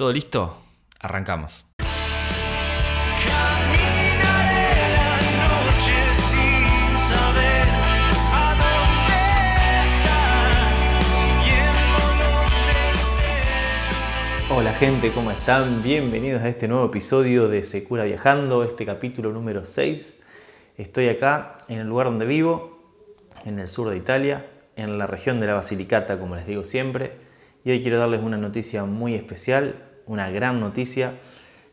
[0.00, 0.56] ¿Todo listo?
[0.98, 1.66] Arrancamos.
[14.48, 15.82] Hola gente, ¿cómo están?
[15.82, 20.22] Bienvenidos a este nuevo episodio de Secura Viajando, este capítulo número 6.
[20.78, 22.78] Estoy acá en el lugar donde vivo,
[23.44, 24.46] en el sur de Italia,
[24.76, 27.18] en la región de la Basilicata, como les digo siempre.
[27.66, 31.14] Y hoy quiero darles una noticia muy especial, una gran noticia.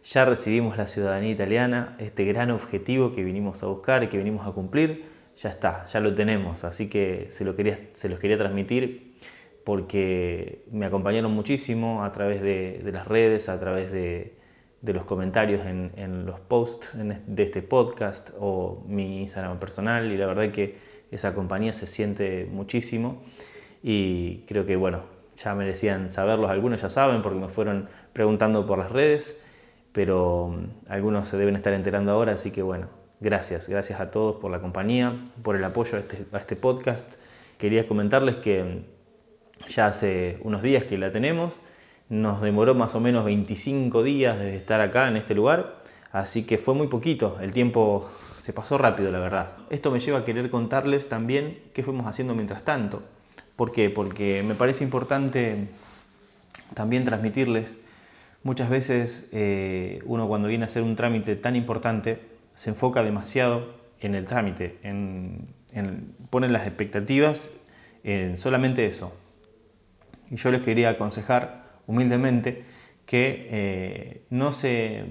[0.05, 4.47] Ya recibimos la ciudadanía italiana, este gran objetivo que vinimos a buscar y que vinimos
[4.47, 6.63] a cumplir, ya está, ya lo tenemos.
[6.63, 9.17] Así que se, lo quería, se los quería transmitir
[9.65, 14.37] porque me acompañaron muchísimo a través de, las redes, a través de,
[14.83, 20.51] los comentarios en, los posts de este podcast o mi Instagram personal y la verdad
[20.51, 20.77] que
[21.11, 23.23] esa compañía se siente muchísimo
[23.83, 28.79] y creo que bueno, ya merecían saberlos, algunos ya saben porque me fueron preguntando por
[28.79, 29.37] las redes,
[29.91, 32.87] pero mm, algunos se deben estar enterando ahora, así que bueno,
[33.19, 35.13] gracias, gracias a todos por la compañía,
[35.43, 37.05] por el apoyo a este, a este podcast.
[37.57, 41.59] Quería comentarles que mm, ya hace unos días que la tenemos.
[42.09, 46.57] Nos demoró más o menos 25 días desde estar acá en este lugar, así que
[46.57, 47.37] fue muy poquito.
[47.41, 49.49] El tiempo se pasó rápido, la verdad.
[49.69, 53.03] Esto me lleva a querer contarles también qué fuimos haciendo mientras tanto.
[53.57, 53.89] ¿Por qué?
[53.89, 55.67] Porque me parece importante
[56.73, 57.79] también transmitirles.
[58.43, 62.19] Muchas veces eh, uno cuando viene a hacer un trámite tan importante
[62.55, 67.51] se enfoca demasiado en el trámite, en, en- pone las expectativas
[68.03, 69.13] en solamente eso.
[70.29, 72.63] Y yo les quería aconsejar humildemente
[73.05, 75.03] que eh, no se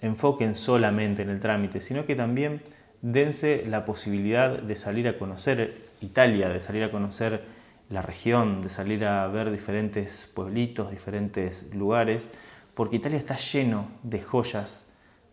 [0.00, 2.62] enfoquen solamente en el trámite, sino que también
[3.02, 7.59] dense la posibilidad de salir a conocer Italia, de salir a conocer
[7.90, 12.30] la región, de salir a ver diferentes pueblitos, diferentes lugares,
[12.74, 14.86] porque Italia está lleno de joyas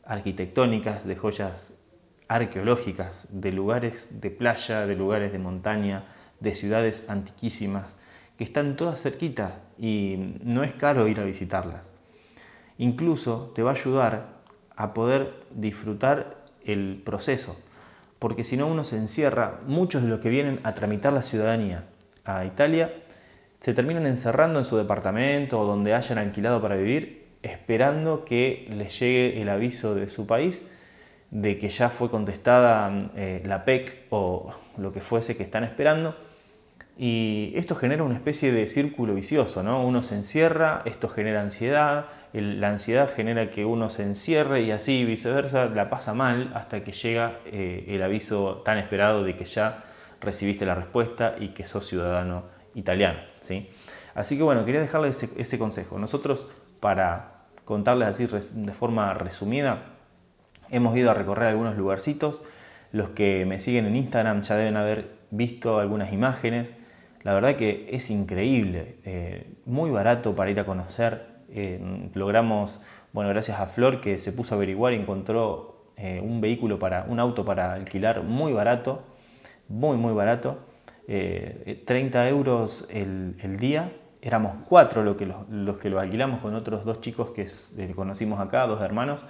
[0.03, 1.73] arquitectónicas, de joyas
[2.27, 6.05] arqueológicas, de lugares de playa, de lugares de montaña,
[6.39, 7.95] de ciudades antiquísimas,
[8.37, 11.93] que están todas cerquitas y no es caro ir a visitarlas.
[12.79, 14.37] Incluso te va a ayudar
[14.75, 17.55] a poder disfrutar el proceso,
[18.17, 21.85] porque si no uno se encierra, muchos de los que vienen a tramitar la ciudadanía
[22.27, 22.91] a Italia
[23.59, 28.99] se terminan encerrando en su departamento o donde hayan alquilado para vivir, esperando que les
[28.99, 30.63] llegue el aviso de su país
[31.31, 36.15] de que ya fue contestada eh, la PEC o lo que fuese que están esperando.
[36.97, 39.85] Y esto genera una especie de círculo vicioso, ¿no?
[39.85, 45.05] Uno se encierra, esto genera ansiedad, la ansiedad genera que uno se encierre y así
[45.05, 49.83] viceversa, la pasa mal hasta que llega eh, el aviso tan esperado de que ya
[50.21, 52.45] recibiste la respuesta y que sos ciudadano
[52.75, 53.69] italiano, ¿sí?
[54.15, 55.99] Así que bueno, quería dejarles ese, consejo.
[55.99, 56.47] Nosotros,
[56.79, 59.97] para contarles así de forma resumida,
[60.69, 62.43] Hemos ido a recorrer algunos lugarcitos.
[62.91, 66.75] Los que me siguen en Instagram ya deben haber visto algunas imágenes.
[67.23, 71.37] La verdad que es increíble, eh, muy barato para ir a conocer.
[71.49, 72.81] Eh, logramos,
[73.13, 77.05] bueno, gracias a Flor que se puso a averiguar y encontró eh, un vehículo para,
[77.07, 79.03] un auto para alquilar muy barato,
[79.69, 80.59] muy muy barato.
[81.07, 83.91] Eh, 30 euros el, el día.
[84.21, 87.47] Éramos cuatro los que, los, los que lo alquilamos con otros dos chicos que
[87.77, 89.25] eh, conocimos acá, dos hermanos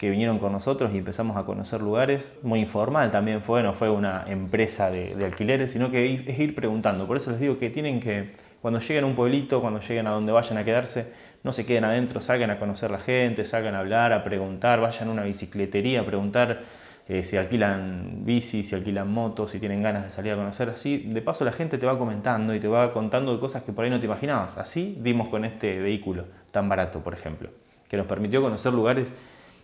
[0.00, 2.34] que vinieron con nosotros y empezamos a conocer lugares.
[2.42, 7.06] Muy informal también fue, no fue una empresa de, alquileres, sino que es ir preguntando.
[7.06, 10.12] Por eso les digo que tienen que, cuando lleguen a un pueblito, cuando lleguen a
[10.12, 11.12] donde vayan a quedarse,
[11.44, 15.08] no se queden adentro, salgan a conocer la gente, salgan a hablar, a preguntar, vayan
[15.08, 16.62] a una bicicletería a preguntar
[17.10, 20.70] eh, si alquilan bici, si alquilan motos, si tienen ganas de salir a conocer.
[20.70, 23.84] Así, de paso la gente te va comentando y te va contando cosas que por
[23.84, 24.56] ahí no te imaginabas.
[24.56, 27.50] Así dimos con este vehículo tan barato, por ejemplo,
[27.88, 29.14] que nos permitió conocer lugares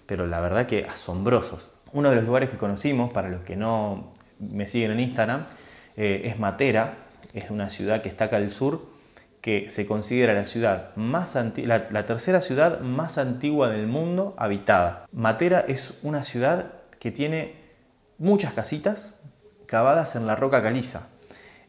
[0.06, 1.70] pero la verdad que asombrosos.
[1.92, 5.46] Uno de los lugares que conocimos, para los que no me siguen en Instagram,
[5.96, 6.94] eh, es Matera,
[7.34, 8.86] es una ciudad que está acá al sur,
[9.40, 15.06] que se considera la ciudad más la tercera ciudad más antigua del mundo habitada.
[15.12, 16.72] Matera es una ciudad
[17.06, 17.54] que tiene
[18.18, 19.20] muchas casitas
[19.66, 21.06] cavadas en la roca caliza.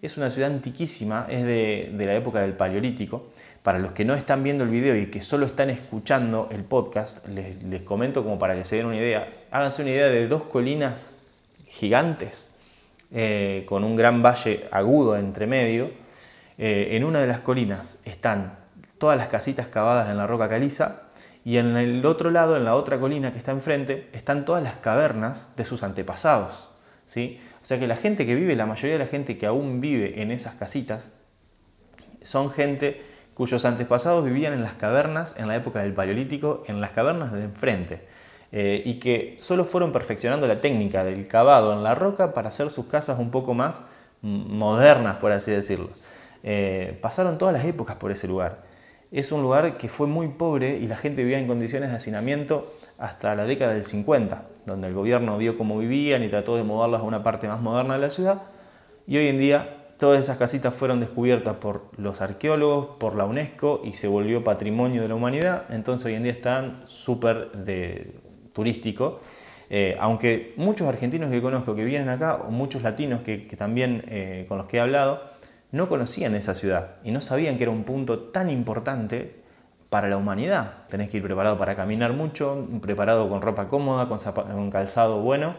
[0.02, 3.28] Es una ciudad antiquísima, es de, la época del Paleolítico.
[3.62, 7.28] Para los que no están viendo el video y que solo están escuchando el podcast,
[7.28, 9.32] les, les comento como para que se den una idea.
[9.52, 11.14] Háganse una idea de dos colinas
[11.68, 12.52] gigantes
[13.12, 15.92] eh, con un gran valle agudo entre medio.
[16.58, 18.58] Eh, en una de las colinas están
[18.98, 21.04] todas las casitas cavadas en la roca caliza
[21.48, 24.74] y en el otro lado, en la otra colina que está enfrente, están todas las
[24.80, 26.72] cavernas de sus antepasados.
[27.06, 27.40] ¿sí?
[27.64, 30.22] O sea que la gente que vive, la mayoría de la gente que aún vive
[30.22, 31.10] en esas casitas,
[32.22, 33.02] son gente
[33.34, 37.46] cuyos antepasados vivían en las cavernas en la época del Paleolítico, en las cavernas de
[37.46, 38.02] enfrente,
[38.52, 42.70] eh, y que solo fueron perfeccionando la técnica del cavado en la roca para hacer
[42.72, 43.84] sus casas un poco más
[44.22, 45.92] modernas, por así decirlo.
[46.44, 48.67] Eh, pasaron todas las épocas por ese lugar.
[49.12, 52.74] Es un lugar que fue muy pobre y la gente vivía en condiciones de hacinamiento
[52.98, 57.02] hasta la década del 50, donde el gobierno vio cómo vivían y trató de moverlas
[57.02, 58.42] a una parte más moderna de la ciudad.
[59.08, 63.82] Y hoy en día todas esas casitas fueron descubiertas por los arqueólogos, por la UNESCO
[63.86, 65.64] y se volvió patrimonio de la humanidad.
[65.70, 67.52] Entonces hoy en día están súper
[68.52, 69.22] turístico.
[69.70, 74.04] Eh, aunque muchos argentinos que conozco que vienen acá, o muchos latinos que, que también
[74.08, 75.37] eh, con los que he hablado,
[75.72, 79.36] no conocían esa ciudad y no sabían que era un punto tan importante
[79.90, 80.86] para la humanidad.
[80.90, 85.56] Tenés que ir preparado para caminar mucho, preparado con ropa cómoda, con, calzado bueno,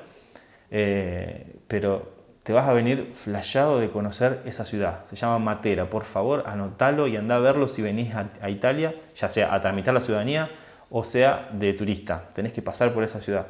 [0.70, 2.12] eh, pero
[2.42, 5.04] te vas a venir flashado de conocer esa ciudad.
[5.04, 5.90] Se llama Matera.
[5.90, 9.60] Por favor, anótalo y anda a verlo si venís a, a Italia, ya sea a
[9.60, 10.50] tramitar la ciudadanía
[10.90, 12.28] o sea de turista.
[12.34, 13.46] Tenés que pasar por esa ciudad.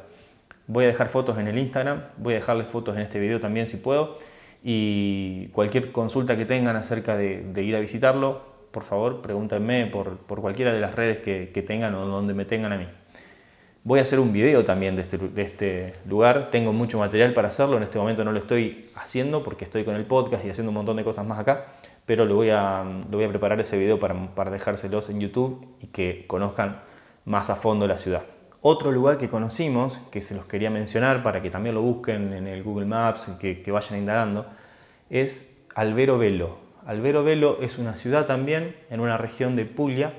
[0.67, 3.67] Voy a dejar fotos en el Instagram, voy a dejarles fotos en este video también
[3.67, 4.15] si puedo.
[4.63, 8.41] Y cualquier consulta que tengan acerca de, ir a visitarlo,
[8.71, 12.45] por favor, pregúntenme por, por cualquiera de las redes que, que, tengan o donde me
[12.45, 12.87] tengan a mí.
[13.83, 17.47] Voy a hacer un video también de este, de este, lugar, tengo mucho material para
[17.47, 20.71] hacerlo, en este momento no lo estoy haciendo porque estoy con el podcast y haciendo
[20.71, 21.65] un montón de cosas más acá,
[22.05, 25.65] pero lo voy a, lo voy a preparar ese video para, para dejárselos en YouTube
[25.79, 26.81] y que conozcan
[27.23, 28.23] más a fondo la ciudad.
[28.61, 32.45] Otro lugar que conocimos, que se los quería mencionar para que también lo busquen en
[32.47, 34.45] el Google Maps, que, que vayan indagando,
[35.09, 36.57] es Albero Velo.
[36.85, 40.13] Albero Velo es una ciudad también en una región de Puglia,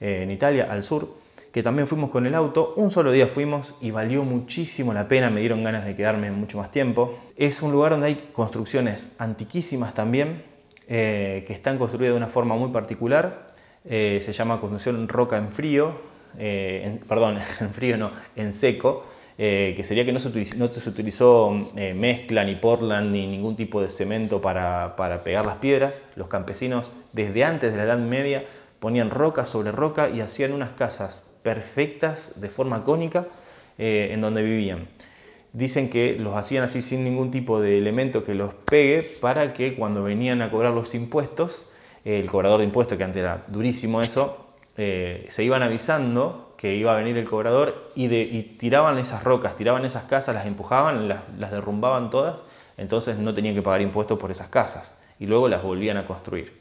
[0.00, 1.08] eh, en Italia, al sur,
[1.52, 2.74] que también fuimos con el auto.
[2.76, 6.58] Un solo día fuimos y valió muchísimo la pena, me dieron ganas de quedarme mucho
[6.58, 7.18] más tiempo.
[7.36, 10.42] Es un lugar donde hay construcciones antiquísimas también,
[10.88, 13.46] eh, que están construidas de una forma muy particular.
[13.84, 19.06] Eh, se llama construcción roca en frío, eh, en, perdón, en frío no, en seco,
[19.38, 23.26] eh, que sería que no se utilizó, no se utilizó eh, mezcla, ni Portland, ni
[23.26, 26.00] ningún tipo de cemento para, para, pegar las piedras.
[26.16, 28.44] Los campesinos, desde antes de la Edad Media,
[28.78, 33.26] ponían roca sobre roca y hacían unas casas perfectas de forma cónica
[33.78, 34.88] en donde vivían.
[35.54, 39.74] Dicen que los hacían así sin ningún tipo de elemento que los pegue para que
[39.74, 41.64] cuando venían a cobrar los impuestos,
[42.04, 46.92] el cobrador de impuestos, que antes era durísimo eso, eh, se iban avisando que iba
[46.92, 48.08] a venir el cobrador y,
[48.58, 52.36] tiraban esas rocas, tiraban esas casas, las empujaban, las, derrumbaban todas,
[52.76, 56.60] entonces no tenían que pagar impuestos por esas casas y luego las volvían a construir.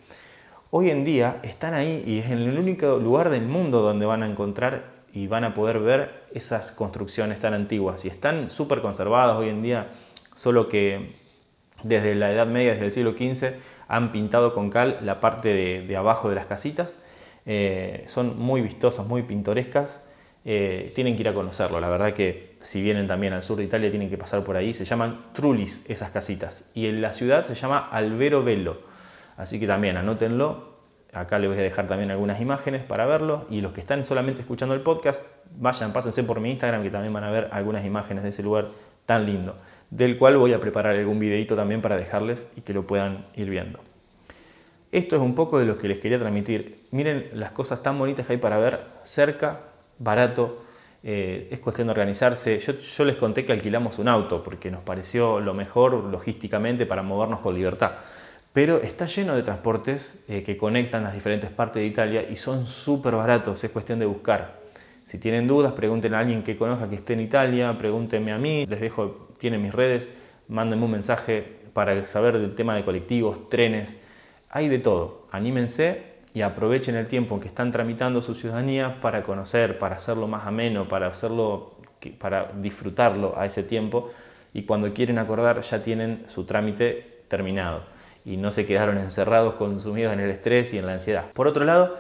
[0.72, 4.28] Hoy en día están ahí y es el único lugar del mundo donde van a
[4.28, 4.84] encontrar
[5.14, 9.62] y van a poder ver esas construcciones tan antiguas y están súper conservadas hoy en
[9.62, 9.88] día,
[10.34, 11.16] solo que
[11.84, 13.56] desde la Edad Media, desde el siglo XV,
[13.90, 17.00] han pintado con cal la parte de abajo de las casitas
[17.52, 20.04] eh, son muy vistosas, muy pintorescas.
[20.46, 21.80] Eh, tienen que ir a conocerlo.
[21.80, 24.76] La verdad que si vienen también al sur de Italia tienen que pasar por ahí.
[24.76, 26.64] Se llaman Trulis esas casitas.
[26.76, 28.82] Y en la ciudad se llama Albero Bello.
[29.36, 30.78] Así que también anótenlo.
[31.12, 33.48] Acá les voy a dejar también algunas imágenes para verlo.
[33.50, 35.26] Y los que están solamente escuchando el podcast,
[35.58, 38.68] vayan, pásense por mi Instagram que también van a ver algunas imágenes de ese lugar
[39.08, 39.56] tan lindo.
[39.90, 43.50] Del cual voy a preparar algún videito también para dejarles y que lo puedan ir
[43.50, 43.89] viendo.
[44.92, 46.88] Esto es un poco de lo que les quería transmitir.
[46.92, 49.62] Miren las cosas tan bonitas que hay para ver cerca,
[50.00, 50.64] barato.
[51.04, 52.60] Eh, es cuestión de organizarse.
[52.60, 57.40] Yo, les conté que alquilamos un auto porque nos pareció lo mejor logísticamente para movernos
[57.40, 57.92] con libertad.
[58.52, 62.66] Pero está lleno de transportes eh, que conectan las diferentes partes de Italia y son
[62.66, 63.64] súper baratos.
[63.64, 64.60] Es cuestión de buscar.
[65.04, 68.66] Si tienen dudas, pregunten a alguien que conozca que esté en Italia, pregúntenme a mí.
[68.66, 70.10] Les dejo, tienen mis redes.
[70.48, 74.00] Mándenme un mensaje para saber del tema de colectivos, trenes
[74.50, 75.28] hay de todo.
[75.32, 80.28] Anímense y aprovechen el tiempo en que están tramitando su ciudadanía para conocer, para hacerlo
[80.28, 81.76] más ameno, para hacerlo,
[82.20, 84.12] para disfrutarlo a ese tiempo
[84.54, 87.84] y cuando quieren acordar ya tienen su trámite terminado
[88.26, 91.32] y no se quedaron encerrados, consumidos en el estrés y en la ansiedad.
[91.34, 91.98] Por otro lado,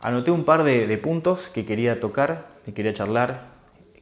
[0.00, 3.54] anoté un par de, puntos que quería tocar, que quería charlar,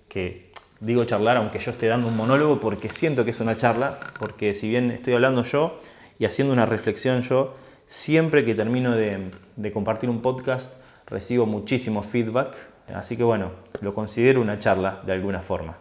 [0.08, 3.98] que digo charlar aunque yo esté dando un monólogo porque siento que es una charla,
[4.18, 5.78] porque si bien estoy hablando yo
[6.18, 7.54] y haciendo una reflexión yo,
[7.92, 10.72] Siempre que termino de, compartir un podcast
[11.04, 12.56] recibo muchísimo feedback,
[12.94, 13.50] así que bueno,
[13.82, 15.76] lo considero una charla de alguna forma.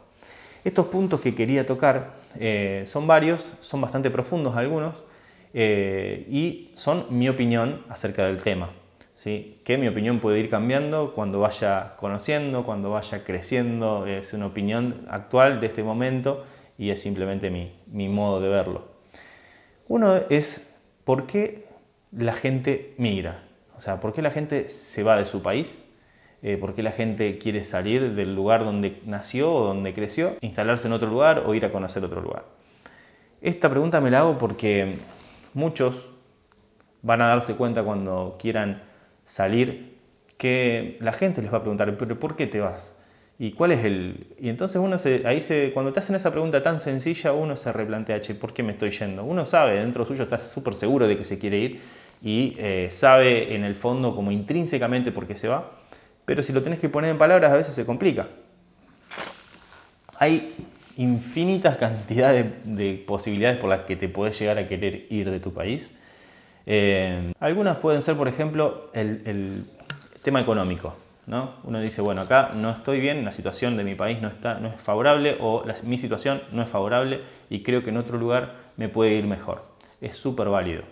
[0.65, 5.05] Estos puntos que quería tocar eh, son varios, son bastante profundos algunos
[5.53, 8.71] eh, y son mi opinión acerca del tema.
[9.15, 9.61] ¿sí?
[9.63, 15.05] Que mi opinión puede ir cambiando cuando vaya conociendo, cuando vaya creciendo, es una opinión
[15.09, 16.43] actual de este momento
[16.77, 18.89] y es simplemente mi, mi modo de verlo.
[19.87, 20.67] Uno es
[21.05, 21.70] por qué
[22.11, 23.43] la gente migra.
[23.75, 25.81] O sea, ¿por qué la gente se va de su país?
[26.43, 30.87] Eh, ¿Por qué la gente quiere salir del lugar donde nació o donde creció, instalarse
[30.87, 32.45] en otro lugar o ir a conocer otro lugar?
[33.41, 34.97] Esta pregunta me la hago porque
[35.53, 36.11] muchos
[37.01, 38.81] van a darse cuenta cuando quieran
[39.25, 39.97] salir
[40.37, 42.95] que la gente les va a preguntar, pero ¿por qué te vas?
[43.37, 44.27] ¿Y cuál es el...?
[44.39, 45.41] Y entonces uno se, ahí
[45.73, 48.91] cuando te hacen esa pregunta tan sencilla, uno se replantea, che, ¿por qué me estoy
[48.91, 49.23] yendo?
[49.23, 51.81] Uno sabe, dentro suyo está súper seguro de que se quiere ir
[52.21, 55.71] y eh, sabe en el fondo como intrínsecamente por qué se va,
[56.25, 58.27] pero si lo tenés que poner en palabras a veces se complica.
[60.17, 60.53] Hay
[60.97, 65.53] infinitas cantidades de posibilidades por las que te podés llegar a querer ir de tu
[65.53, 65.91] país.
[66.65, 69.65] Eh, algunas pueden ser, por ejemplo, el, el
[70.21, 70.95] tema económico.
[71.27, 71.53] ¿no?
[71.63, 74.67] Uno dice, bueno, acá no estoy bien, la situación de mi país no, está, no
[74.69, 78.53] es favorable o la- mi situación no es favorable y creo que en otro lugar
[78.75, 79.63] me puede ir mejor.
[80.01, 80.83] Es súper válido.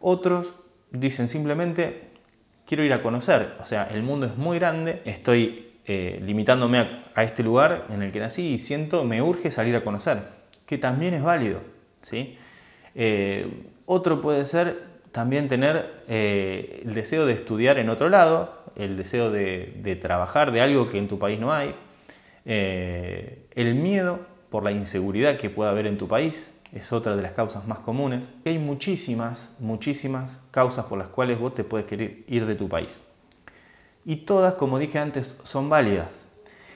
[0.00, 0.54] Otros
[0.90, 2.10] dicen simplemente,
[2.66, 6.78] quiero ir a conocer, o sea, el mundo es muy grande, estoy eh, limitándome
[7.14, 10.22] a, este lugar en el que nací y siento, me urge salir a conocer,
[10.64, 11.60] que también es válido.
[12.00, 12.38] ¿sí?
[12.94, 13.46] Eh,
[13.86, 19.30] otro puede ser también tener eh, el deseo de estudiar en otro lado, el deseo
[19.30, 21.74] de, de trabajar de algo que en tu país no hay,
[22.46, 27.32] el miedo por la inseguridad que pueda haber en tu país es otra de las
[27.32, 28.32] causas más comunes.
[28.44, 33.02] Hay muchísimas, muchísimas causas por las cuales vos te puedes querer ir de tu país.
[34.04, 36.26] Y todas, como dije antes, son válidas.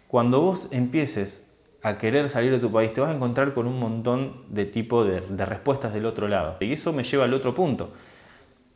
[0.08, 1.44] Cuando vos empieces
[1.82, 5.04] a querer salir de tu país, te vas a encontrar con un montón de tipo
[5.04, 6.56] de, de respuestas del otro lado.
[6.60, 7.92] Y eso me lleva al otro punto.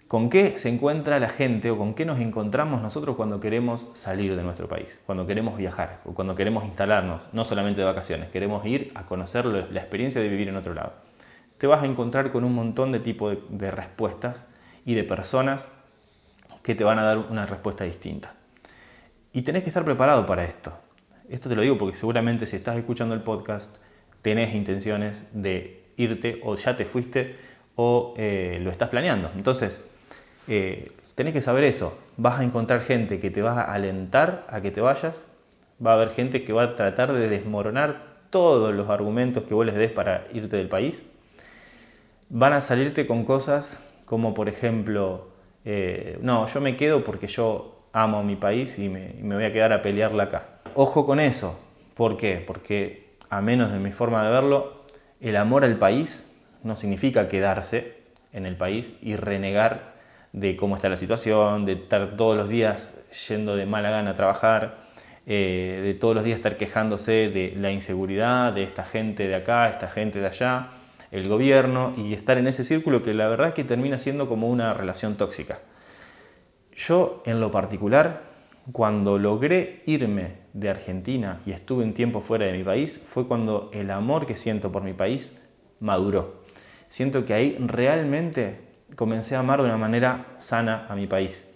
[0.09, 4.37] ¿Con qué se encuentra la gente o con qué nos encontramos nosotros cuando queremos salir
[4.37, 5.03] de nuestro país?
[5.05, 9.45] Cuando queremos viajar o cuando queremos instalarnos, no solamente de vacaciones, queremos ir a conocer
[9.45, 11.08] la experiencia de vivir en otro lado.
[11.59, 14.47] Te vas a encontrar con un montón de tipo de, de respuestas
[14.85, 15.69] y de personas
[16.63, 18.35] que te van a dar una respuesta distinta.
[19.33, 20.73] Y tenés que estar preparado para esto.
[21.29, 23.77] Esto te lo digo porque seguramente si estás escuchando el podcast
[24.23, 27.37] tenés intenciones de irte o ya te fuiste
[27.77, 29.31] o eh, lo estás planeando.
[29.37, 29.81] Entonces,
[30.49, 31.99] eh, tenés que saber eso.
[32.17, 35.27] Vas a encontrar gente que te va a alentar a que te vayas.
[35.85, 39.65] Va a haber gente que va a tratar de desmoronar todos los argumentos que vos
[39.65, 41.05] les des para irte del país.
[42.31, 45.29] Van a salirte con cosas como, por ejemplo,
[45.65, 49.53] eh, no, yo me quedo porque yo amo a mi país y me, voy a
[49.53, 50.47] quedar a pelearla acá.
[50.75, 51.59] Ojo con eso.
[51.95, 52.45] ¿Por qué?
[52.47, 54.85] Porque, a menos de mi forma de verlo,
[55.21, 56.31] el amor al país
[56.63, 57.95] no significa quedarse
[58.35, 59.95] en el país y renegar
[60.33, 62.95] de cómo está la situación, de estar todos los días
[63.29, 64.77] yendo de mala gana a trabajar,
[65.27, 69.71] eh, de todos los días estar quejándose de la inseguridad, de esta gente de acá,
[69.71, 70.69] esta gente de allá,
[71.11, 74.49] el gobierno, y estar en ese círculo que la verdad es que termina siendo como
[74.49, 75.61] una relación tóxica.
[76.75, 78.23] Yo, en lo particular,
[78.73, 83.71] cuando logré irme de Argentina y estuve un tiempo fuera de mi país, fue cuando
[83.73, 85.39] el amor que siento por mi país
[85.81, 86.43] maduró.
[86.89, 88.61] Siento que ahí realmente
[88.95, 91.47] comencé a amar de una manera sana a mi país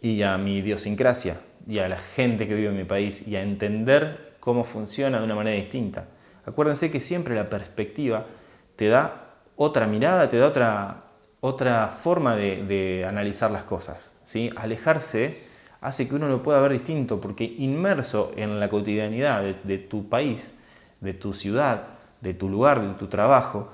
[0.00, 3.42] y a mi idiosincrasia y a la gente que vive en mi país y a
[3.42, 6.06] entender cómo funciona de una manera distinta.
[6.44, 8.26] Acuérdense que siempre la perspectiva
[8.76, 11.04] te da otra mirada, te da otra,
[11.40, 14.12] otra forma de, de analizar las cosas.
[14.24, 14.50] ¿sí?
[14.56, 15.44] Alejarse
[15.80, 20.08] hace que uno lo pueda ver distinto, porque inmerso en la cotidianidad de, de tu
[20.08, 20.54] país,
[21.00, 21.82] de tu ciudad,
[22.20, 23.70] de tu lugar, de tu trabajo,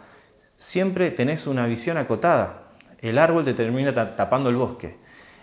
[0.57, 2.65] siempre tenés una visión acotada.
[3.01, 4.97] El árbol te termina ta- tapando el bosque.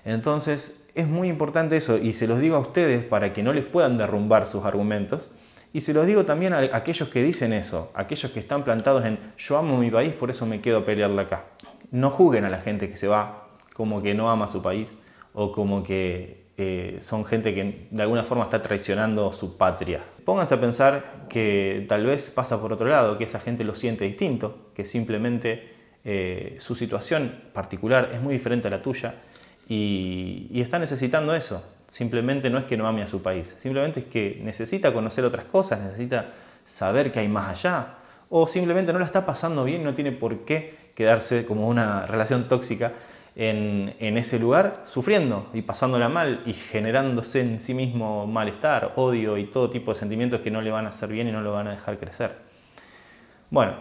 [0.05, 3.65] Entonces es muy importante eso y se los digo a ustedes para que no les
[3.65, 5.31] puedan derrumbar sus argumentos.
[5.74, 9.19] Y se los digo también a aquellos que dicen eso, aquellos que están plantados en
[9.38, 11.45] yo amo mi país, por eso me quedo a pelearla acá.
[11.91, 14.97] No juzguen a la gente que se va como que no ama su país
[15.33, 20.01] o como que eh, son gente que de alguna forma está traicionando su patria.
[20.25, 24.05] Pónganse a pensar que tal vez pasa por otro lado, que esa gente lo siente
[24.05, 29.15] distinto, que simplemente eh, su situación particular es muy diferente a la tuya
[29.69, 31.63] y, y está necesitando eso.
[31.88, 35.46] Simplemente no es que no ame a su país, simplemente es que necesita conocer otras
[35.46, 36.34] cosas, necesita
[36.65, 37.96] saber que hay más allá,
[38.29, 42.48] o simplemente no la está pasando bien, no tiene por qué quedarse como una relación
[42.50, 42.91] tóxica
[43.38, 49.38] en, en ese lugar, sufriendo y pasándola mal y generándose en sí mismo malestar, odio
[49.38, 51.53] y todo tipo de sentimientos que no le van a hacer bien y no lo
[51.53, 52.36] van a dejar crecer.
[53.50, 53.75] Bueno,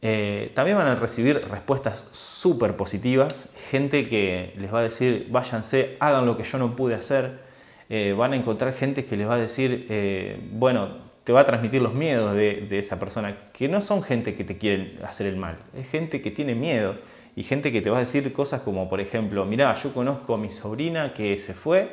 [0.00, 5.96] eh, también van a recibir respuestas súper positivas, gente que les va a decir, váyanse,
[5.98, 7.48] hagan lo que yo no pude hacer.
[7.90, 11.44] Eh, van a encontrar gente que les va a decir, eh, bueno, te va a
[11.44, 15.36] transmitir los miedos de, esa persona, que no son gente que te quieren hacer el
[15.36, 16.96] mal, es gente que tiene miedo
[17.34, 20.38] y gente que te va a decir cosas como, por ejemplo, mirá, yo conozco a
[20.38, 21.92] mi sobrina que se fue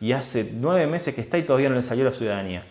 [0.00, 2.64] y hace nueve meses que está y todavía no le salió la ciudadanía.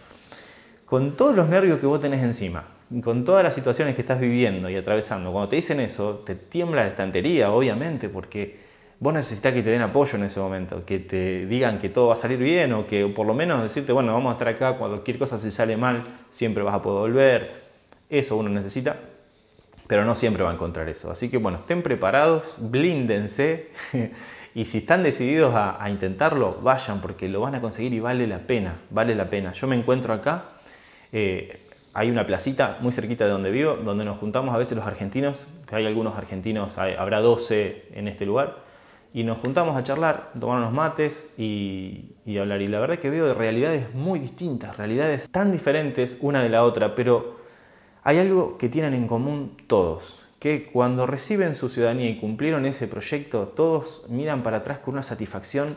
[0.86, 2.66] Con todos los nervios que vos tenés encima,
[3.04, 6.82] con todas las situaciones que estás viviendo y atravesando, cuando te dicen eso, te tiembla
[6.84, 8.58] la estantería, obviamente, porque
[9.00, 12.16] vos necesitas que te den apoyo en ese momento, que te digan que todo va
[12.16, 15.20] a salir bien o que por lo menos decirte, bueno, vamos a estar acá, cualquier
[15.20, 17.70] cosa si sale mal, siempre vas a poder volver.
[18.10, 18.96] Eso uno necesita,
[19.88, 21.12] pero no siempre va a encontrar eso.
[21.12, 23.70] Así que bueno, estén preparados, blíndense
[24.56, 28.40] y si están decididos a, intentarlo, vayan porque lo van a conseguir y vale la
[28.40, 29.52] pena, vale la pena.
[29.54, 30.46] Yo me encuentro acá.
[31.14, 34.86] eh, hay una placita muy cerquita de donde vivo, donde nos juntamos a veces los
[34.86, 38.58] argentinos, hay algunos argentinos, hay- habrá 12 en este lugar,
[39.14, 42.62] y nos juntamos a charlar, tomar unos mates y, hablar.
[42.62, 46.50] Y la verdad es que veo de realidades muy distintas, realidades tan diferentes una de
[46.50, 47.40] la otra, pero
[48.04, 52.88] hay algo que tienen en común todos, que cuando reciben su ciudadanía y cumplieron ese
[52.88, 55.76] proyecto, todos miran para atrás con una satisfacción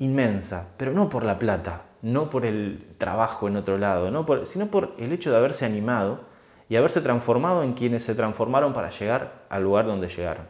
[0.00, 4.94] inmensa, pero no por la plata, no por el trabajo en otro lado, sino por
[4.98, 6.20] el hecho de haberse animado
[6.68, 10.46] y haberse transformado en quienes se transformaron para llegar al lugar donde llegaron.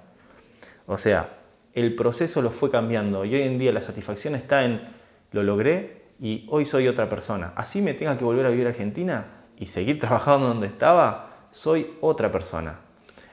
[0.87, 1.39] O sea,
[1.75, 4.83] el proceso lo fue cambiando y hoy en día la satisfacción está en
[5.31, 7.53] lo logré y hoy soy otra persona.
[7.57, 9.27] Así me tenga que volver a vivir a Argentina
[9.57, 12.81] y seguir trabajando donde estaba, soy otra persona.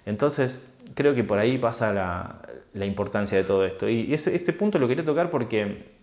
[0.05, 3.89] Entonces, creo que por ahí pasa la, importancia de todo esto.
[3.89, 5.95] Y este punto lo quería tocar porque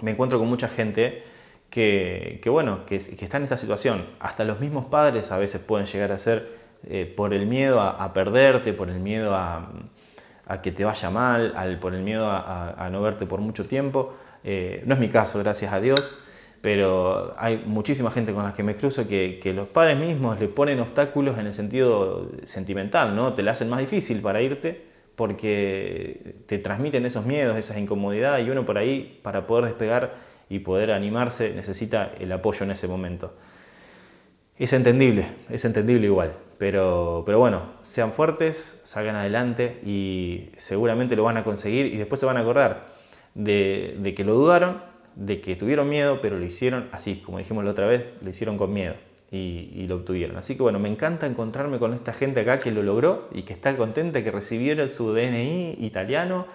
[0.00, 1.22] me encuentro con mucha gente
[1.70, 4.04] que, bueno, que, está en esta situación.
[4.20, 6.48] Hasta los mismos padres a veces pueden llegar a ser
[6.88, 9.70] eh, por el miedo a, perderte, por el miedo a,
[10.62, 14.14] que te vaya mal, al- por el miedo a, no verte por mucho tiempo.
[14.44, 16.22] Eh, no es mi caso, gracias a Dios,
[16.62, 20.48] pero hay muchísima gente con la que me cruzo que, que los padres mismos le
[20.48, 23.34] ponen obstáculos en el sentido sentimental, ¿no?
[23.34, 28.50] Te la hacen más difícil para irte porque te transmiten esos miedos, esas incomodidades y
[28.50, 33.34] uno por ahí, para poder despegar y poder animarse, necesita el apoyo en ese momento.
[34.58, 41.22] Es entendible, es entendible igual, pero, pero bueno, sean fuertes, salgan adelante y seguramente lo
[41.22, 42.98] van a conseguir y después se van a acordar
[43.34, 44.82] de, que lo dudaron,
[45.14, 48.58] de que tuvieron miedo, pero lo hicieron así, como dijimos la otra vez, lo hicieron
[48.58, 48.94] con miedo
[49.30, 50.36] y, lo obtuvieron.
[50.36, 53.52] Así que bueno, me encanta encontrarme con esta gente acá que lo logró y que
[53.52, 56.46] está contenta que recibieron su DNI italiano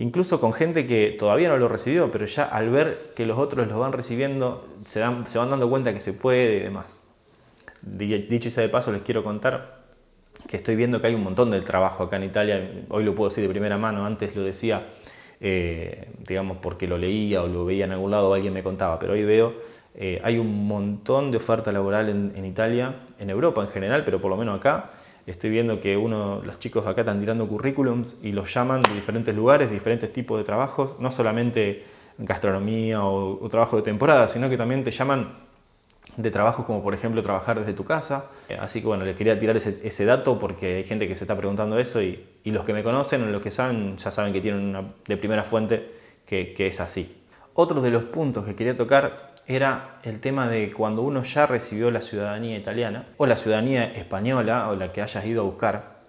[0.00, 3.68] incluso con gente que todavía no lo recibió, pero ya al ver que los otros
[3.68, 7.00] lo van recibiendo, se, van dando cuenta que se puede y demás.
[7.82, 9.78] Di- Dicho sea de paso, les quiero contar
[10.48, 12.70] que estoy viendo que hay un montón de trabajo acá en Italia.
[12.88, 14.86] Hoy lo puedo decir de primera mano, antes lo decía,
[15.40, 18.98] eh, digamos, porque lo leía o lo veía en algún lado o alguien me contaba,
[18.98, 19.54] pero hoy veo,
[19.94, 24.30] eh, hay un montón de oferta laboral en Italia, en Europa en general, pero por
[24.30, 24.90] lo menos acá.
[25.26, 29.34] Estoy viendo que uno, los chicos acá están tirando currículums y los llaman de diferentes
[29.34, 31.84] lugares, diferentes tipos de trabajos, no solamente
[32.18, 35.50] gastronomía o, trabajo de temporada, sino que también te llaman
[36.16, 38.26] de trabajos como por ejemplo trabajar desde tu casa.
[38.48, 41.36] Eh, Así que bueno, les quería tirar ese, dato porque hay gente que se está
[41.36, 44.92] preguntando eso y, los que me conocen o los que saben ya saben que tienen
[45.06, 45.90] de primera fuente
[46.26, 47.16] que, que es así.
[47.54, 51.90] Otro de los puntos que quería tocar era el tema de cuando uno ya recibió
[51.90, 56.02] la ciudadanía italiana o la ciudadanía española o la que hayas ido a buscar,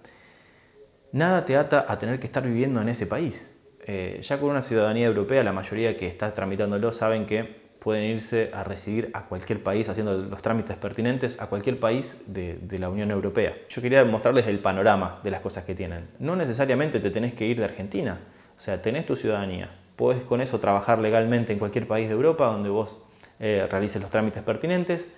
[1.11, 3.57] nada te ata a tener que estar viviendo en ese país.
[3.87, 8.51] Eh, ya con una ciudadanía europea, la mayoría que está tramitándolo saben que pueden irse
[8.53, 12.89] a residir a cualquier país haciendo los trámites pertinentes a cualquier país de, de la
[12.89, 13.55] Unión Europea.
[13.69, 16.09] Yo quería mostrarles el panorama de las cosas que tienen.
[16.19, 18.19] No necesariamente te tenés que ir de Argentina,
[18.55, 19.71] o sea, tenés tu ciudadanía.
[19.95, 22.99] Podés con eso trabajar legalmente en cualquier país de Europa donde vos
[23.41, 25.09] eh, realices los trámites pertinentes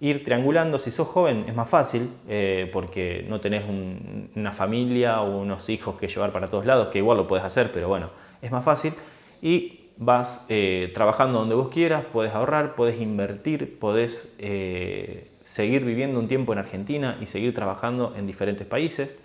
[0.00, 0.78] ir triangulando.
[0.78, 5.68] Si sos joven es más fácil eh, porque no tenés un- una familia o unos
[5.68, 8.10] hijos que llevar para todos lados, que igual lo puedes hacer, pero bueno,
[8.42, 8.94] es más fácil.
[9.42, 16.20] Y vas eh, trabajando donde vos quieras, podés ahorrar, podés invertir, podés eh, seguir viviendo
[16.20, 19.18] un tiempo en Argentina y seguir trabajando en diferentes países.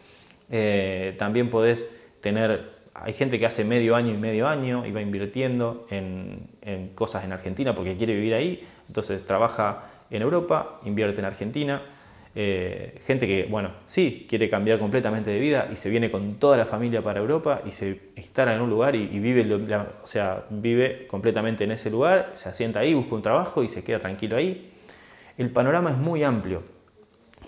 [0.49, 1.87] Eh, también podés
[2.21, 6.49] tener, hay gente que hace medio año y medio año y va invirtiendo en,
[6.95, 11.81] cosas en Argentina porque quiere vivir ahí, entonces trabaja en Europa, invierte en Argentina.
[12.35, 16.57] Eh, gente que, bueno, sí, quiere cambiar completamente de vida y se viene con toda
[16.57, 19.43] la familia para Europa y se instala en un lugar y, vive,
[20.49, 24.35] vive completamente en ese lugar, se asienta ahí, busca un trabajo y se queda tranquilo
[24.35, 24.71] ahí.
[25.37, 26.72] El panorama es muy amplio.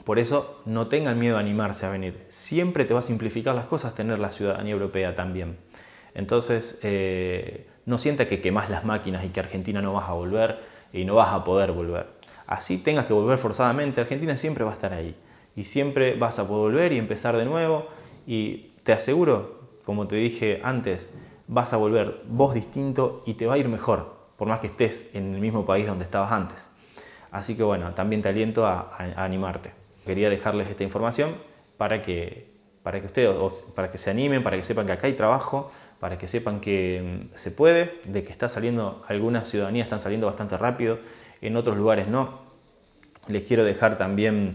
[0.06, 2.26] Por eso no tengan miedo a animarse a venir.
[2.30, 5.58] Siempre te va a simplificar las cosas tener la ciudadanía europea también.
[6.14, 10.60] Entonces, eh, no sienta que quemás las máquinas y que Argentina no vas a volver
[10.94, 12.08] y no vas a poder volver.
[12.48, 15.16] Así tengas que volver forzadamente, Argentina siempre va a estar ahí.
[15.56, 17.88] Y siempre vas a poder volver y empezar de nuevo.
[18.28, 21.14] Y te aseguro, como te dije antes,
[21.48, 25.10] vas a volver vos distinto y te va a ir mejor, por más que estés
[25.14, 26.70] en el mismo país donde estabas antes.
[27.32, 29.85] Así que bueno, también te aliento a, animarte.
[30.06, 31.36] Quería dejarles esta información
[31.78, 32.48] para que,
[32.84, 36.18] para que ustedes para que se animen, para que sepan que acá hay trabajo, para
[36.18, 40.58] que sepan que mm, se puede, de que está saliendo, algunas ciudadanías están saliendo bastante
[40.58, 41.00] rápido,
[41.42, 42.46] en otros lugares no.
[43.28, 44.52] Les quiero dejar también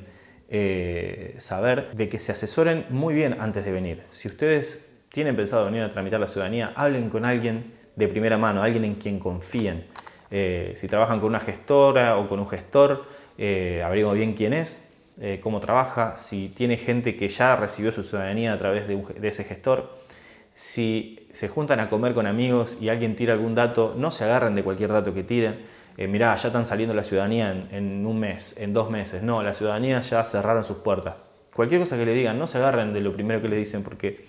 [0.48, 4.02] eh, saber de que se asesoren muy bien antes de venir.
[4.10, 8.62] Si ustedes tienen pensado venir a tramitar la ciudadanía, hablen con alguien de primera mano,
[8.62, 9.86] alguien en quien confíen.
[10.30, 13.04] Eh, si trabajan con una gestora o con un gestor,
[13.36, 14.89] eh, averigüen bien quién es,
[15.20, 19.44] eh, cómo trabaja, si tiene gente que ya recibió su ciudadanía a través de, ese
[19.44, 20.00] gestor.
[20.54, 24.54] Si se juntan a comer con amigos y alguien tira algún dato, no se agarren
[24.54, 25.60] de cualquier dato que tiren.
[25.96, 29.22] Eh, mirá, ya están saliendo la ciudadanía en, en un mes, en dos meses.
[29.22, 31.14] No, la ciudadanía ya cerraron sus puertas.
[31.54, 34.26] Cualquier cosa que le digan, no se agarren de lo primero que le dicen, porque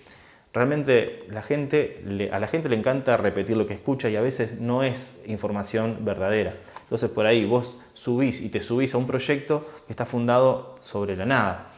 [0.52, 4.60] realmente la gente, a la gente le encanta repetir lo que escucha y a veces
[4.60, 6.52] no es información verdadera.
[6.82, 11.16] Entonces por ahí vos subís y te subís a un proyecto que está fundado sobre
[11.16, 11.72] la nada.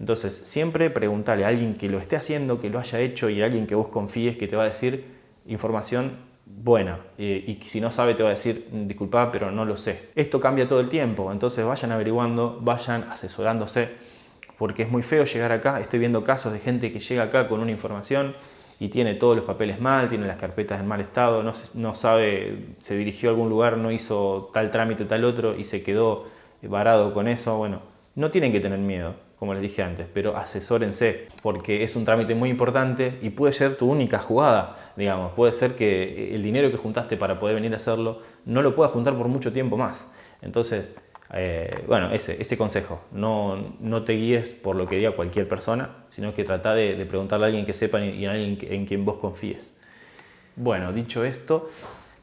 [0.00, 3.44] Entonces, siempre preguntale a alguien que lo esté haciendo, que lo haya hecho y a
[3.44, 5.04] alguien que vos confíes que te va a decir
[5.46, 6.12] información
[6.46, 6.98] buena.
[7.16, 10.08] Y si no sabe, te va a decir, disculpa, pero no lo sé.
[10.14, 13.88] Esto cambia todo el tiempo, entonces vayan averiguando, vayan asesorándose,
[14.58, 15.80] porque es muy feo llegar acá.
[15.80, 18.34] Estoy viendo casos de gente que llega acá con una información
[18.80, 22.96] y tiene todos los papeles mal, tiene las carpetas en mal estado, no, sabe, se
[22.96, 26.26] dirigió a algún lugar, no hizo tal trámite, tal otro y se quedó
[26.62, 27.56] varado con eso.
[27.56, 27.80] Bueno,
[28.14, 32.34] no tienen que tener miedo, como les dije antes, pero asesórense, porque es un trámite
[32.34, 35.32] muy importante y puede ser tu única jugada, digamos.
[35.32, 38.92] Puede ser que el dinero que juntaste para poder venir a hacerlo no lo puedas
[38.92, 40.06] juntar por mucho tiempo más.
[40.42, 40.92] Entonces,
[41.36, 46.04] eh, bueno, ese, ese consejo, no, no te guíes por lo que diga cualquier persona,
[46.08, 49.04] sino que trata de, de preguntarle a alguien que sepa y, a alguien en quien
[49.04, 49.74] vos confíes.
[50.54, 51.70] Bueno, dicho esto,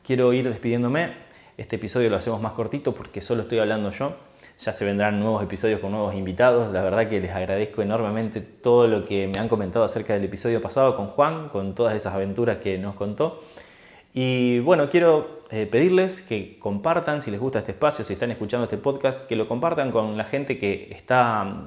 [0.06, 1.12] quiero ir despidiéndome.
[1.58, 4.16] Este episodio lo hacemos más cortito porque solo estoy hablando yo.
[4.60, 6.72] Ya se vendrán nuevos episodios con nuevos invitados.
[6.72, 10.62] La verdad que les agradezco enormemente todo lo que me han comentado acerca del episodio
[10.62, 13.42] pasado con Juan, con todas esas aventuras que nos contó.
[14.14, 18.64] Y bueno, quiero eh, pedirles que compartan, si les gusta este espacio, si están escuchando
[18.64, 21.66] este podcast, que lo compartan con la gente que está mm,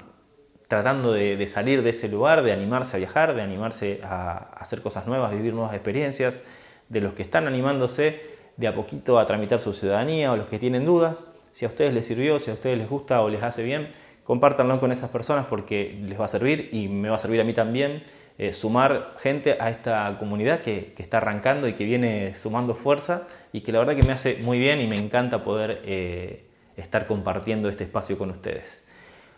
[0.69, 5.07] tratando de, salir de ese lugar, de animarse a viajar, de animarse a hacer cosas
[5.07, 6.45] nuevas, vivir nuevas experiencias,
[6.89, 8.23] de los que están animándose
[8.57, 11.27] de a poquito a tramitar su ciudadanía o los que tienen dudas.
[11.53, 13.91] Si a ustedes les sirvió, si a ustedes les gusta o les hace bien,
[14.25, 17.45] compártanlo con esas personas porque les va a servir y me va a servir a
[17.45, 18.01] mí también
[18.39, 23.61] eh, sumar gente a esta comunidad que, está arrancando y que viene sumando fuerza y
[23.61, 26.45] que la verdad que me hace muy bien y me encanta poder eh,
[26.77, 28.83] estar compartiendo este espacio con ustedes.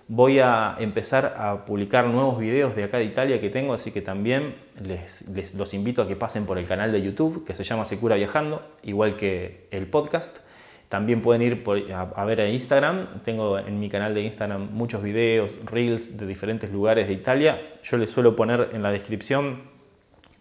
[0.09, 4.01] Voy a empezar a publicar nuevos videos de acá de Italia que tengo, así que
[4.03, 7.65] también les, les- los invito a que pasen por el canal de YouTube que se
[7.65, 10.39] llama Secura Viajando, igual que el podcast.
[10.89, 13.23] También pueden ir por- a, a ver a Instagram.
[13.25, 17.61] Tengo en mi canal de Instagram muchos videos, reels de diferentes lugares de Italia.
[17.83, 19.63] Yo les suelo poner en la descripción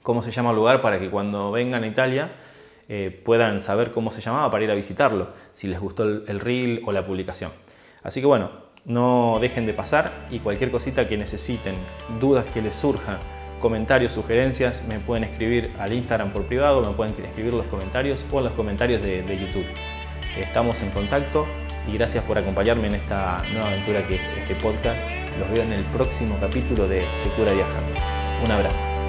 [0.04, 2.32] cómo se llama el lugar para que cuando vengan a Italia
[2.88, 6.40] eh, puedan saber cómo se llamaba para ir a visitarlo, si les gustó el, el
[6.40, 7.50] reel o la publicación.
[8.04, 8.52] Así que bueno,
[8.86, 11.74] no dejen de pasar y cualquier cosita que necesiten,
[12.20, 13.18] dudas que les surjan,
[13.60, 18.38] comentarios, sugerencias, me pueden escribir al Instagram por privado, me pueden escribir los comentarios o
[18.38, 19.66] en los comentarios de YouTube.
[20.38, 21.46] Estamos en contacto
[21.88, 25.06] y gracias por acompañarme en esta nueva aventura que es este podcast.
[25.40, 27.94] Los veo en el próximo capítulo de Secura Viajando.
[28.44, 29.05] Un abrazo.